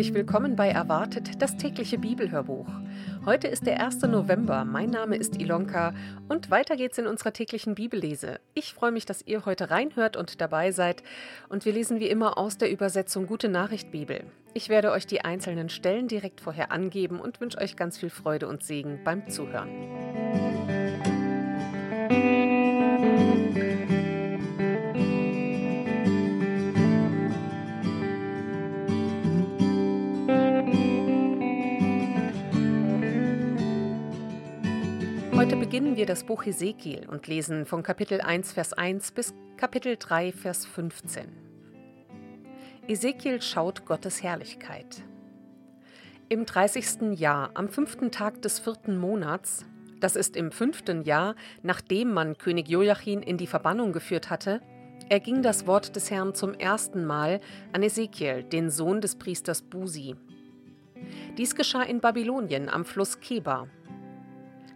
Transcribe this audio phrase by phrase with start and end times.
[0.00, 2.66] Herzlich willkommen bei Erwartet, das tägliche Bibelhörbuch.
[3.26, 4.00] Heute ist der 1.
[4.04, 4.64] November.
[4.64, 5.92] Mein Name ist Ilonka
[6.26, 8.40] und weiter geht's in unserer täglichen Bibellese.
[8.54, 11.02] Ich freue mich, dass ihr heute reinhört und dabei seid.
[11.50, 14.24] Und wir lesen wie immer aus der Übersetzung Gute Nachricht Bibel.
[14.54, 18.48] Ich werde euch die einzelnen Stellen direkt vorher angeben und wünsche euch ganz viel Freude
[18.48, 19.68] und Segen beim Zuhören.
[35.70, 40.32] Beginnen wir das Buch Hesekiel und lesen von Kapitel 1, Vers 1 bis Kapitel 3,
[40.32, 41.28] Vers 15.
[42.88, 45.04] Ezekiel schaut Gottes Herrlichkeit.
[46.28, 47.16] Im 30.
[47.20, 49.64] Jahr, am fünften Tag des vierten Monats,
[50.00, 54.60] das ist im fünften Jahr, nachdem man König Joachim in die Verbannung geführt hatte,
[55.08, 57.38] erging das Wort des Herrn zum ersten Mal
[57.72, 60.16] an Ezekiel, den Sohn des Priesters Busi.
[61.38, 63.68] Dies geschah in Babylonien am Fluss Keba,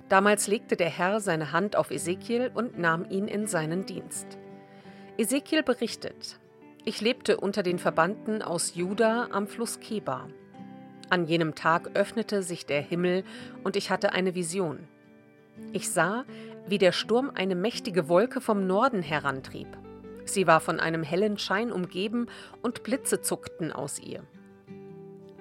[0.09, 4.39] Damals legte der Herr seine Hand auf Ezekiel und nahm ihn in seinen Dienst.
[5.17, 6.39] Ezekiel berichtet,
[6.85, 10.29] ich lebte unter den Verbannten aus Juda am Fluss Keba.
[11.09, 13.25] An jenem Tag öffnete sich der Himmel
[13.63, 14.89] und ich hatte eine Vision.
[15.73, 16.25] Ich sah,
[16.67, 19.69] wie der Sturm eine mächtige Wolke vom Norden herantrieb.
[20.27, 22.27] Sie war von einem hellen Schein umgeben
[22.63, 24.25] und Blitze zuckten aus ihr.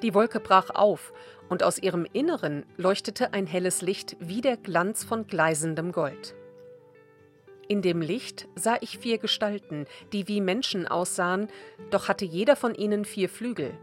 [0.04, 1.14] Die Wolke brach auf,
[1.50, 6.36] und aus ihrem Inneren leuchtete ein helles Licht wie der Glanz von gleisendem Gold.
[7.70, 11.48] In dem Licht sah ich vier Gestalten, die wie Menschen aussahen,
[11.90, 13.78] doch hatte jeder von ihnen vier Flügel.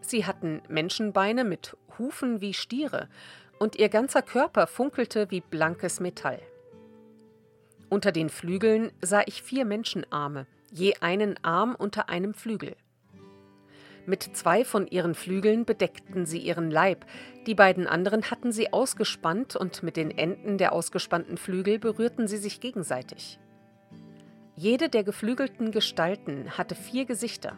[0.00, 3.08] Sie hatten Menschenbeine mit Hufen wie Stiere,
[3.58, 6.40] und ihr ganzer Körper funkelte wie blankes Metall.
[7.90, 12.76] Unter den Flügeln sah ich vier Menschenarme, je einen Arm unter einem Flügel.
[14.06, 17.04] Mit zwei von ihren Flügeln bedeckten sie ihren Leib,
[17.46, 22.38] die beiden anderen hatten sie ausgespannt und mit den Enden der ausgespannten Flügel berührten sie
[22.38, 23.38] sich gegenseitig.
[24.56, 27.56] Jede der geflügelten Gestalten hatte vier Gesichter.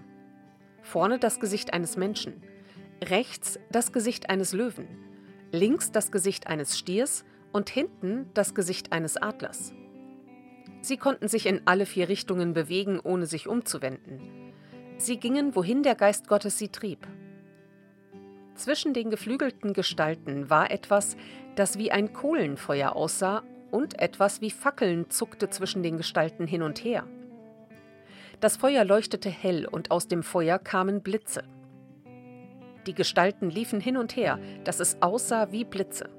[0.82, 2.42] Vorne das Gesicht eines Menschen,
[3.02, 4.86] rechts das Gesicht eines Löwen,
[5.52, 9.72] links das Gesicht eines Stiers und hinten das Gesicht eines Adlers.
[10.80, 14.51] Sie konnten sich in alle vier Richtungen bewegen, ohne sich umzuwenden.
[15.02, 17.08] Sie gingen, wohin der Geist Gottes sie trieb.
[18.54, 21.16] Zwischen den geflügelten Gestalten war etwas,
[21.56, 23.42] das wie ein Kohlenfeuer aussah,
[23.72, 27.04] und etwas wie Fackeln zuckte zwischen den Gestalten hin und her.
[28.38, 31.42] Das Feuer leuchtete hell, und aus dem Feuer kamen Blitze.
[32.86, 36.10] Die Gestalten liefen hin und her, dass es aussah wie Blitze.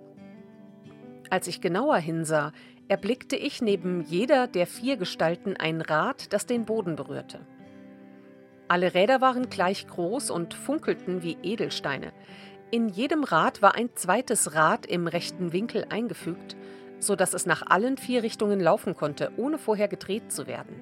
[1.30, 2.52] Als ich genauer hinsah,
[2.90, 7.48] erblickte ich neben jeder der vier Gestalten ein Rad, das den Boden berührte.
[8.68, 12.14] Alle Räder waren gleich groß und funkelten wie Edelsteine.
[12.72, 16.56] In jedem Rad war ein zweites Rad im rechten Winkel eingefügt,
[17.00, 20.82] so dass es nach allen vier Richtungen laufen konnte, ohne vorher gedreht zu werden.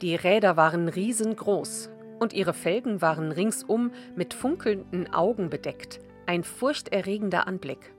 [0.00, 7.46] Die Räder waren riesengroß und ihre Felgen waren ringsum mit funkelnden Augen bedeckt, ein furchterregender
[7.46, 7.92] Anblick.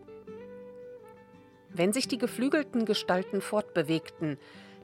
[1.70, 4.38] Wenn sich die geflügelten Gestalten fortbewegten,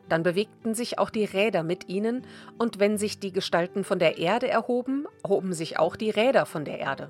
[0.09, 2.25] dann bewegten sich auch die Räder mit ihnen,
[2.57, 6.65] und wenn sich die Gestalten von der Erde erhoben, hoben sich auch die Räder von
[6.65, 7.09] der Erde.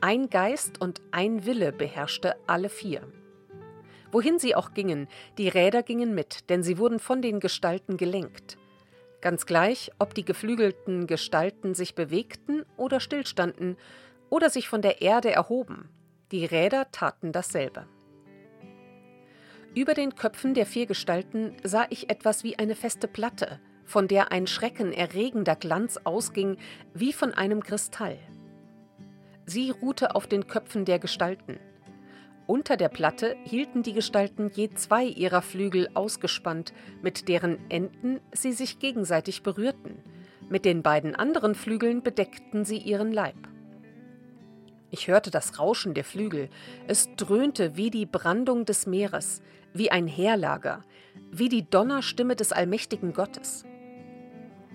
[0.00, 3.02] Ein Geist und ein Wille beherrschte alle vier.
[4.10, 5.08] Wohin sie auch gingen,
[5.38, 8.58] die Räder gingen mit, denn sie wurden von den Gestalten gelenkt.
[9.22, 13.76] Ganz gleich, ob die geflügelten Gestalten sich bewegten oder stillstanden
[14.28, 15.88] oder sich von der Erde erhoben,
[16.32, 17.86] die Räder taten dasselbe.
[19.74, 24.30] Über den Köpfen der vier Gestalten sah ich etwas wie eine feste Platte, von der
[24.30, 26.58] ein schreckenerregender Glanz ausging,
[26.92, 28.18] wie von einem Kristall.
[29.46, 31.58] Sie ruhte auf den Köpfen der Gestalten.
[32.46, 38.52] Unter der Platte hielten die Gestalten je zwei ihrer Flügel ausgespannt, mit deren Enden sie
[38.52, 39.96] sich gegenseitig berührten.
[40.50, 43.48] Mit den beiden anderen Flügeln bedeckten sie ihren Leib.
[44.90, 46.50] Ich hörte das Rauschen der Flügel.
[46.86, 49.40] Es dröhnte wie die Brandung des Meeres,
[49.74, 50.82] wie ein Heerlager,
[51.30, 53.64] wie die Donnerstimme des allmächtigen Gottes.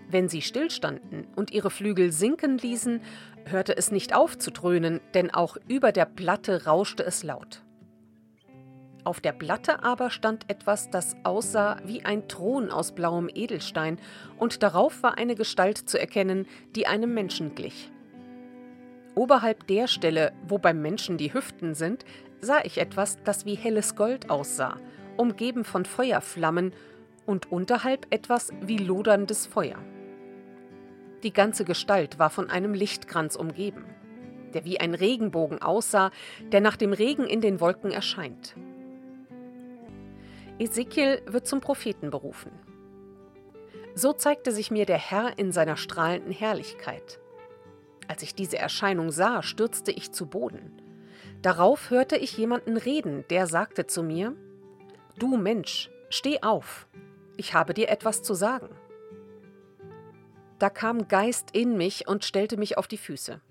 [0.09, 3.01] Wenn sie stillstanden und ihre Flügel sinken ließen,
[3.45, 7.63] hörte es nicht auf zu dröhnen, denn auch über der Platte rauschte es laut.
[9.03, 14.00] Auf der Platte aber stand etwas, das aussah wie ein Thron aus blauem Edelstein,
[14.38, 16.45] und darauf war eine Gestalt zu erkennen,
[16.75, 17.89] die einem Menschen glich.
[19.15, 22.03] Oberhalb der Stelle, wo beim Menschen die Hüften sind,
[22.42, 24.78] sah ich etwas, das wie helles Gold aussah,
[25.18, 26.74] umgeben von Feuerflammen,
[27.28, 29.78] und unterhalb etwas wie loderndes Feuer.
[31.24, 33.86] Die ganze Gestalt war von einem Lichtkranz umgeben,
[34.54, 36.12] der wie ein Regenbogen aussah,
[36.51, 38.56] der nach dem Regen in den Wolken erscheint.
[40.57, 42.51] Ezekiel wird zum Propheten berufen.
[43.94, 47.19] So zeigte sich mir der Herr in seiner strahlenden Herrlichkeit.
[48.07, 50.81] Als ich diese Erscheinung sah, stürzte ich zu Boden.
[51.42, 54.36] Darauf hörte ich jemanden reden, der sagte zu mir,
[55.18, 56.88] Du Mensch, steh auf,
[57.38, 58.69] ich habe dir etwas zu sagen.
[60.60, 63.42] Da kam Geist in mich und stellte mich auf die Füße.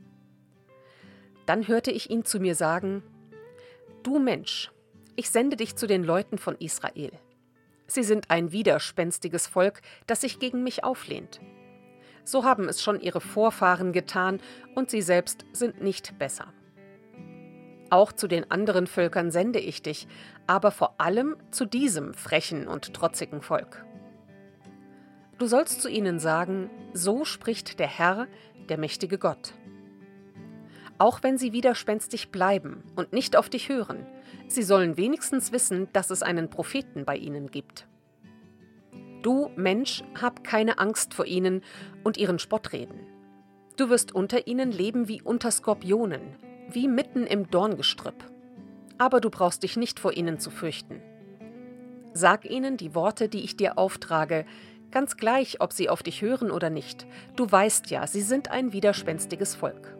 [1.46, 3.02] Dann hörte ich ihn zu mir sagen,
[4.02, 4.72] Du Mensch,
[5.14, 7.12] ich sende dich zu den Leuten von Israel.
[7.86, 11.40] Sie sind ein widerspenstiges Volk, das sich gegen mich auflehnt.
[12.24, 14.40] So haben es schon ihre Vorfahren getan,
[14.74, 16.52] und sie selbst sind nicht besser.
[17.90, 20.08] Auch zu den anderen Völkern sende ich dich,
[20.46, 23.84] aber vor allem zu diesem frechen und trotzigen Volk.
[25.38, 28.26] Du sollst zu ihnen sagen, so spricht der Herr,
[28.68, 29.52] der mächtige Gott.
[30.98, 34.06] Auch wenn sie widerspenstig bleiben und nicht auf dich hören,
[34.48, 37.86] sie sollen wenigstens wissen, dass es einen Propheten bei ihnen gibt.
[39.22, 41.62] Du, Mensch, hab keine Angst vor ihnen
[42.02, 43.00] und ihren Spottreden.
[43.76, 46.22] Du wirst unter ihnen leben wie unter Skorpionen,
[46.70, 48.24] wie mitten im Dorngestrüpp.
[48.98, 51.00] Aber du brauchst dich nicht vor ihnen zu fürchten.
[52.12, 54.46] Sag ihnen die Worte, die ich dir auftrage,
[54.90, 57.06] ganz gleich, ob sie auf dich hören oder nicht.
[57.36, 59.96] Du weißt ja, sie sind ein widerspenstiges Volk.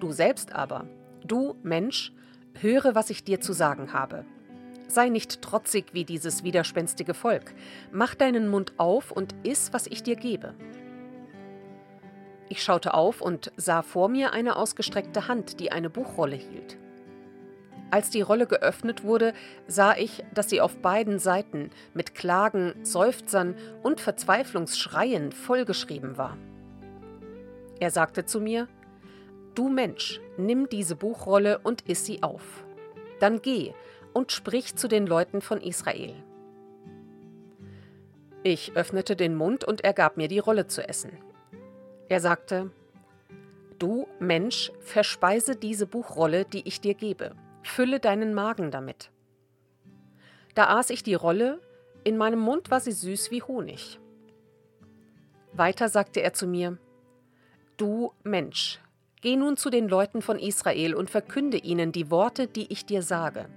[0.00, 0.86] Du selbst aber,
[1.24, 2.12] du Mensch,
[2.60, 4.24] höre, was ich dir zu sagen habe.
[4.88, 7.54] Sei nicht trotzig wie dieses widerspenstige Volk.
[7.92, 10.54] Mach deinen Mund auf und iss, was ich dir gebe.
[12.48, 16.78] Ich schaute auf und sah vor mir eine ausgestreckte Hand, die eine Buchrolle hielt.
[17.90, 19.32] Als die Rolle geöffnet wurde,
[19.66, 26.36] sah ich, dass sie auf beiden Seiten mit Klagen, Seufzern und Verzweiflungsschreien vollgeschrieben war.
[27.80, 28.68] Er sagte zu mir,
[29.54, 32.64] Du Mensch, nimm diese Buchrolle und iss sie auf.
[33.20, 33.72] Dann geh
[34.12, 36.14] und sprich zu den Leuten von Israel.
[38.42, 41.10] Ich öffnete den Mund und er gab mir die Rolle zu essen.
[42.08, 42.70] Er sagte,
[43.78, 47.32] Du Mensch, verspeise diese Buchrolle, die ich dir gebe,
[47.62, 49.10] fülle deinen Magen damit.
[50.54, 51.60] Da aß ich die Rolle,
[52.02, 54.00] in meinem Mund war sie süß wie Honig.
[55.52, 56.78] Weiter sagte er zu mir,
[57.76, 58.80] Du Mensch,
[59.20, 63.02] Geh nun zu den Leuten von Israel und verkünde ihnen die Worte, die ich dir
[63.02, 63.48] sage.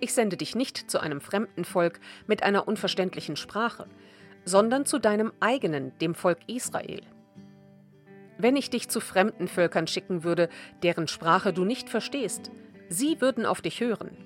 [0.00, 3.86] Ich sende dich nicht zu einem fremden Volk mit einer unverständlichen Sprache,
[4.44, 7.02] sondern zu deinem eigenen, dem Volk Israel.
[8.40, 10.48] Wenn ich dich zu fremden Völkern schicken würde,
[10.82, 12.50] deren Sprache du nicht verstehst,
[12.88, 14.16] sie würden auf dich hören.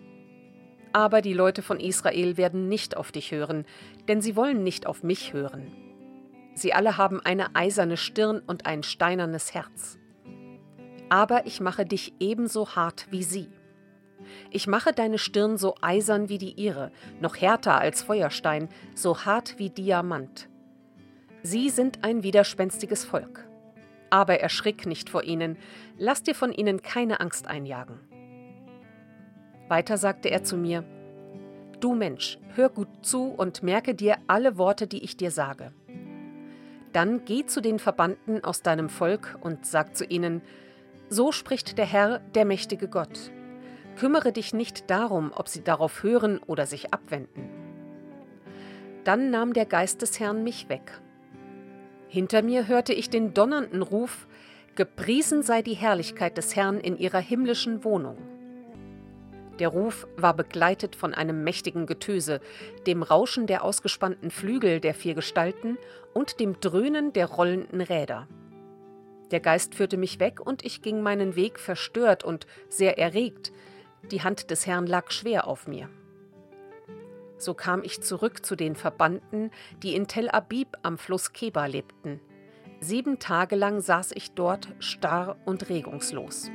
[0.93, 3.65] Aber die Leute von Israel werden nicht auf dich hören,
[4.09, 5.73] denn sie wollen nicht auf mich hören.
[6.55, 9.99] Sie alle haben eine eiserne Stirn und ein steinernes Herz
[11.09, 13.49] aber ich mache dich ebenso hart wie sie.
[14.51, 16.91] Ich mache deine Stirn so eisern wie die ihre,
[17.21, 20.49] noch härter als Feuerstein, so hart wie Diamant.
[21.43, 23.44] Sie sind ein widerspenstiges Volk.
[24.15, 25.59] Aber erschrick nicht vor ihnen,
[25.99, 27.99] lass dir von ihnen keine Angst einjagen.
[29.67, 30.85] Weiter sagte er zu mir,
[31.81, 35.73] Du Mensch, hör gut zu und merke dir alle Worte, die ich dir sage.
[36.93, 40.43] Dann geh zu den Verbannten aus deinem Volk und sag zu ihnen,
[41.09, 43.33] so spricht der Herr, der mächtige Gott.
[43.97, 47.51] Kümmere dich nicht darum, ob sie darauf hören oder sich abwenden.
[49.03, 51.01] Dann nahm der Geist des Herrn mich weg.
[52.15, 54.29] Hinter mir hörte ich den donnernden Ruf,
[54.77, 58.17] Gepriesen sei die Herrlichkeit des Herrn in ihrer himmlischen Wohnung.
[59.59, 62.41] Der Ruf war begleitet von einem mächtigen Getöse,
[62.87, 65.77] dem Rauschen der ausgespannten Flügel der vier Gestalten
[66.13, 68.29] und dem Dröhnen der rollenden Räder.
[69.33, 73.51] Der Geist führte mich weg und ich ging meinen Weg verstört und sehr erregt.
[74.13, 75.89] Die Hand des Herrn lag schwer auf mir.
[77.45, 79.51] So kam ich zurück zu den Verbannten,
[79.83, 82.19] die in Tel Abib am Fluss Keba lebten.
[82.81, 86.51] Sieben Tage lang saß ich dort starr und regungslos.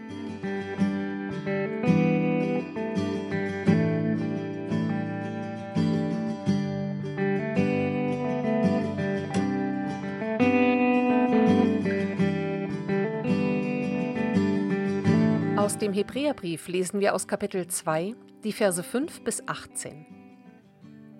[15.55, 20.18] Aus dem Hebräerbrief lesen wir aus Kapitel 2 die Verse 5 bis 18.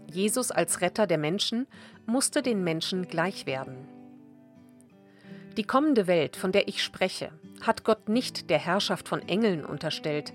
[0.09, 1.67] Jesus als Retter der Menschen
[2.05, 3.87] musste den Menschen gleich werden.
[5.57, 10.31] Die kommende Welt, von der ich spreche, hat Gott nicht der Herrschaft von Engeln unterstellt.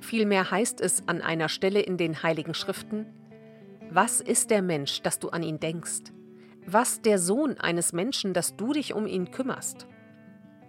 [0.00, 3.06] Vielmehr heißt es an einer Stelle in den heiligen Schriften,
[3.90, 6.12] Was ist der Mensch, dass du an ihn denkst?
[6.66, 9.86] Was der Sohn eines Menschen, dass du dich um ihn kümmerst?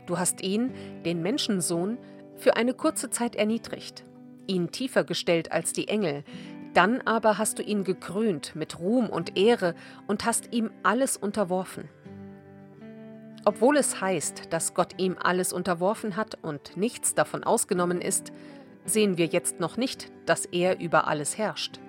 [0.06, 0.74] Du hast ihn,
[1.06, 1.98] den Menschensohn,
[2.36, 4.04] für eine kurze Zeit erniedrigt,
[4.48, 6.24] ihn tiefer gestellt als die Engel,
[6.74, 9.76] dann aber hast du ihn gekrönt mit Ruhm und Ehre
[10.08, 11.90] und hast ihm alles unterworfen.
[13.44, 18.32] Obwohl es heißt, dass Gott ihm alles unterworfen hat und nichts davon ausgenommen ist,
[18.86, 21.80] sehen wir jetzt noch nicht, dass er über alles herrscht.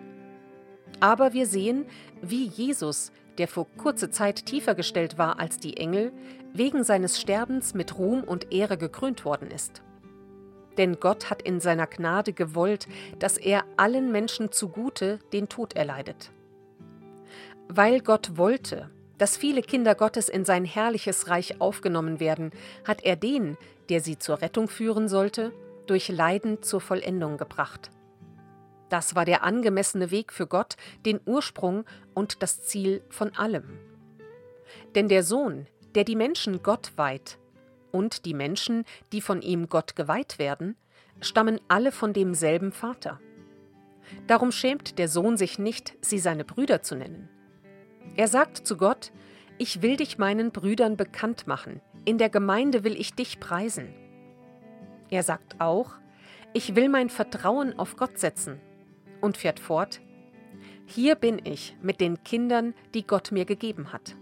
[1.00, 1.86] Aber wir sehen,
[2.22, 6.12] wie Jesus, der vor kurzer Zeit tiefer gestellt war als die Engel,
[6.52, 9.82] wegen seines Sterbens mit Ruhm und Ehre gekrönt worden ist.
[10.78, 12.86] Denn Gott hat in seiner Gnade gewollt,
[13.18, 16.30] dass er allen Menschen zugute den Tod erleidet.
[17.68, 22.50] Weil Gott wollte, dass viele Kinder Gottes in sein herrliches Reich aufgenommen werden,
[22.84, 23.56] hat er den,
[23.88, 25.52] der sie zur Rettung führen sollte,
[25.86, 27.90] durch Leiden zur Vollendung gebracht.
[28.88, 30.76] Das war der angemessene Weg für Gott,
[31.06, 33.78] den Ursprung und das Ziel von allem.
[34.94, 37.38] Denn der Sohn, der die Menschen Gott weiht,
[37.92, 40.76] und die Menschen, die von ihm Gott geweiht werden,
[41.20, 43.20] stammen alle von demselben Vater.
[44.26, 47.28] Darum schämt der Sohn sich nicht, sie seine Brüder zu nennen.
[48.16, 49.12] Er sagt zu Gott,
[49.58, 53.94] ich will dich meinen Brüdern bekannt machen, in der Gemeinde will ich dich preisen.
[55.10, 55.92] Er sagt auch,
[56.52, 58.60] ich will mein Vertrauen auf Gott setzen
[59.20, 60.00] und fährt fort,
[60.86, 64.16] hier bin ich mit den Kindern, die Gott mir gegeben hat.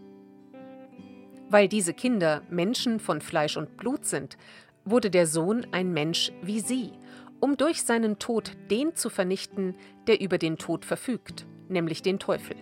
[1.48, 4.36] Weil diese Kinder Menschen von Fleisch und Blut sind,
[4.84, 6.92] wurde der Sohn ein Mensch wie sie,
[7.40, 9.74] um durch seinen Tod den zu vernichten,
[10.06, 12.56] der über den Tod verfügt, nämlich den Teufel.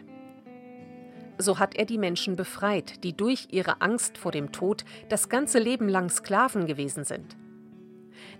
[1.38, 5.58] So hat er die Menschen befreit, die durch ihre Angst vor dem Tod das ganze
[5.58, 7.36] Leben lang Sklaven gewesen sind.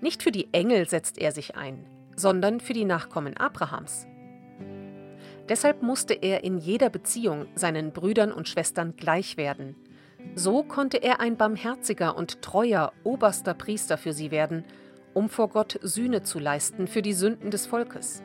[0.01, 4.07] Nicht für die Engel setzt er sich ein, sondern für die Nachkommen Abrahams.
[5.49, 9.77] Deshalb musste er in jeder Beziehung seinen Brüdern und Schwestern gleich werden–
[10.35, 14.65] so konnte er ein barmherziger und treuer oberster Priester für sie werden,
[15.19, 18.23] um vor Gott Sühne zu leisten für die Sünden des Volkes.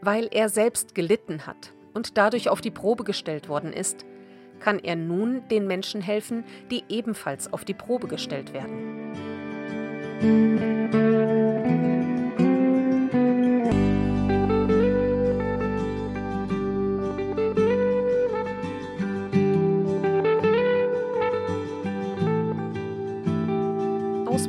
[0.00, 4.06] Weil er selbst gelitten hat und dadurch auf die Probe gestellt worden ist,
[4.60, 9.12] kann er nun den Menschen helfen, die ebenfalls auf die Probe gestellt werden.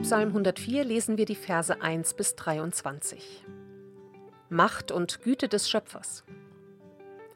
[0.05, 3.43] Psalm 104 lesen wir die Verse 1 bis 23.
[4.49, 6.23] Macht und Güte des Schöpfers.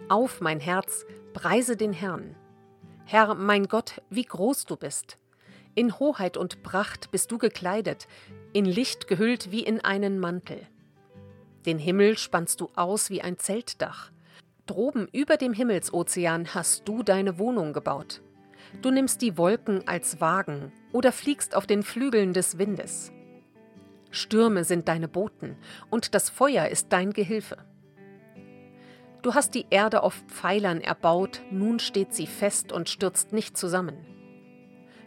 [0.07, 2.35] Auf, mein Herz, preise den Herrn.
[3.05, 5.17] Herr, mein Gott, wie groß du bist.
[5.73, 8.07] In Hoheit und Pracht bist du gekleidet,
[8.53, 10.61] in Licht gehüllt wie in einen Mantel.
[11.65, 14.11] Den Himmel spannst du aus wie ein Zeltdach.
[14.67, 18.21] Droben über dem Himmelsozean hast du deine Wohnung gebaut.
[18.83, 23.11] Du nimmst die Wolken als Wagen oder fliegst auf den Flügeln des Windes.
[24.11, 25.55] Stürme sind deine Boten
[25.89, 27.57] und das Feuer ist dein Gehilfe.
[29.21, 33.97] Du hast die Erde auf Pfeilern erbaut, nun steht sie fest und stürzt nicht zusammen.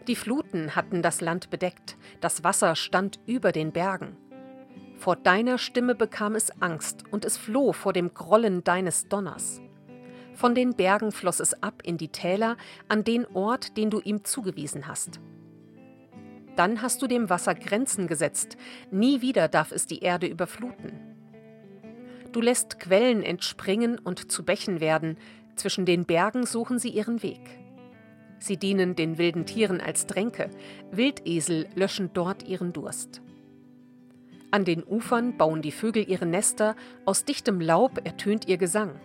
[0.07, 4.17] Die Fluten hatten das Land bedeckt, das Wasser stand über den Bergen.
[4.97, 9.61] Vor deiner Stimme bekam es Angst und es floh vor dem Grollen deines Donners.
[10.35, 14.23] Von den Bergen floss es ab in die Täler, an den Ort, den du ihm
[14.23, 15.19] zugewiesen hast.
[16.55, 18.57] Dann hast du dem Wasser Grenzen gesetzt,
[18.91, 20.91] nie wieder darf es die Erde überfluten.
[22.31, 25.17] Du lässt Quellen entspringen und zu Bächen werden,
[25.55, 27.41] zwischen den Bergen suchen sie ihren Weg.
[28.39, 30.49] Sie dienen den wilden Tieren als Tränke,
[30.91, 33.21] Wildesel löschen dort ihren Durst.
[34.51, 38.99] An den Ufern bauen die Vögel ihre Nester, aus dichtem Laub ertönt ihr Gesang.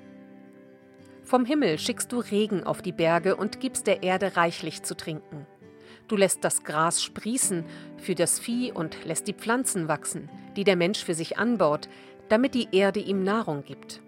[1.23, 5.47] Vom Himmel schickst du Regen auf die Berge und gibst der Erde reichlich zu trinken.
[6.09, 7.65] Du lässt das Gras sprießen
[7.99, 11.89] für das Vieh und lässt die Pflanzen wachsen, die der Mensch für sich anbaut,
[12.31, 14.01] damit die Erde ihm Nahrung gibt.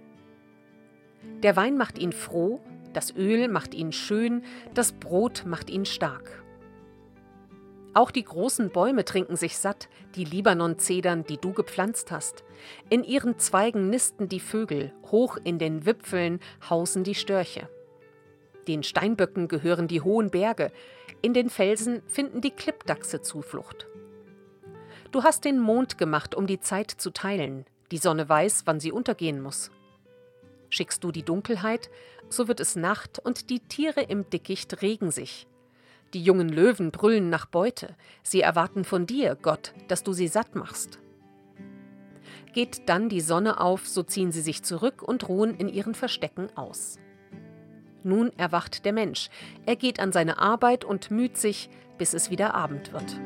[1.42, 2.60] Der Wein macht ihn froh,
[2.94, 4.42] das Öl macht ihn schön,
[4.74, 6.42] das Brot macht ihn stark.
[7.92, 12.44] Auch die großen Bäume trinken sich satt, die Libanon-Zedern, die du gepflanzt hast.
[12.88, 17.68] In ihren Zweigen nisten die Vögel, hoch in den Wipfeln hausen die Störche.
[18.68, 20.70] Den Steinböcken gehören die hohen Berge,
[21.22, 23.86] in den Felsen finden die Klippdachse Zuflucht.
[25.12, 28.92] Du hast den Mond gemacht, um die Zeit zu teilen, die Sonne weiß, wann sie
[28.92, 29.70] untergehen muss.
[30.68, 31.90] Schickst du die Dunkelheit,
[32.28, 35.48] so wird es Nacht und die Tiere im Dickicht regen sich.
[36.14, 40.54] Die jungen Löwen brüllen nach Beute, sie erwarten von dir, Gott, dass du sie satt
[40.54, 40.98] machst.
[42.52, 46.56] Geht dann die Sonne auf, so ziehen sie sich zurück und ruhen in ihren Verstecken
[46.56, 46.98] aus.
[48.02, 49.28] Nun erwacht der Mensch.
[49.66, 53.18] Er geht an seine Arbeit und müht sich, bis es wieder Abend wird.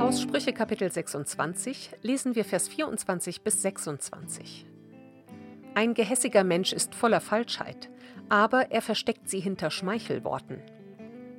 [0.00, 4.66] Aus Sprüche Kapitel 26 lesen wir Vers 24 bis 26.
[5.74, 7.90] Ein gehässiger Mensch ist voller Falschheit,
[8.28, 10.62] aber er versteckt sie hinter Schmeichelworten.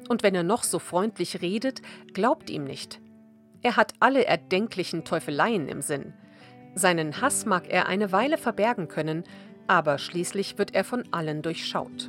[0.09, 1.81] Und wenn er noch so freundlich redet,
[2.13, 2.99] glaubt ihm nicht.
[3.61, 6.13] Er hat alle erdenklichen Teufeleien im Sinn.
[6.75, 9.23] Seinen Hass mag er eine Weile verbergen können,
[9.67, 12.07] aber schließlich wird er von allen durchschaut.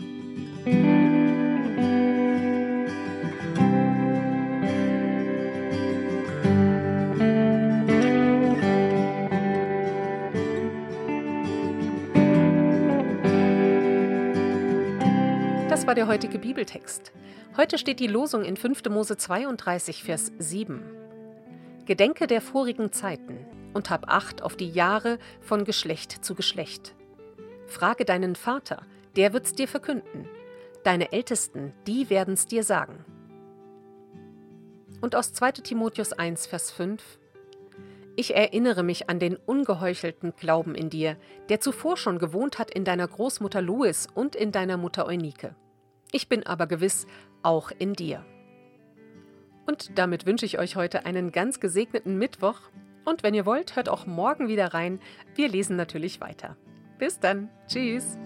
[15.86, 17.12] Das war der heutige Bibeltext.
[17.56, 18.86] Heute steht die Losung in 5.
[18.90, 20.82] Mose 32, Vers 7.
[21.84, 26.96] Gedenke der vorigen Zeiten und hab Acht auf die Jahre von Geschlecht zu Geschlecht.
[27.68, 28.82] Frage deinen Vater,
[29.14, 30.28] der wird's dir verkünden.
[30.82, 33.04] Deine Ältesten, die werden's dir sagen.
[35.00, 35.52] Und aus 2.
[35.52, 37.00] Timotheus 1, Vers 5.
[38.16, 41.16] Ich erinnere mich an den ungeheuchelten Glauben in dir,
[41.48, 45.54] der zuvor schon gewohnt hat in deiner Großmutter Louis und in deiner Mutter Eunike.
[46.12, 47.06] Ich bin aber gewiss
[47.42, 48.24] auch in dir.
[49.66, 52.60] Und damit wünsche ich euch heute einen ganz gesegneten Mittwoch.
[53.04, 55.00] Und wenn ihr wollt, hört auch morgen wieder rein.
[55.34, 56.56] Wir lesen natürlich weiter.
[56.98, 57.50] Bis dann.
[57.68, 58.16] Tschüss.